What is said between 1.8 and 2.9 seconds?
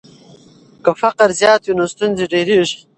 ستونزې ډېریږي.